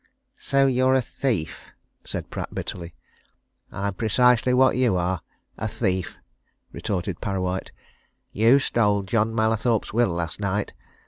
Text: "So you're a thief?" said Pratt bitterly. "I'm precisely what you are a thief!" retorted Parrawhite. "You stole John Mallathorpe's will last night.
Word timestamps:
"So 0.39 0.65
you're 0.65 0.95
a 0.95 0.99
thief?" 1.03 1.69
said 2.03 2.31
Pratt 2.31 2.55
bitterly. 2.55 2.95
"I'm 3.71 3.93
precisely 3.93 4.51
what 4.51 4.75
you 4.75 4.97
are 4.97 5.21
a 5.59 5.67
thief!" 5.67 6.17
retorted 6.71 7.21
Parrawhite. 7.21 7.69
"You 8.31 8.57
stole 8.57 9.03
John 9.03 9.35
Mallathorpe's 9.35 9.93
will 9.93 10.09
last 10.09 10.39
night. 10.39 10.73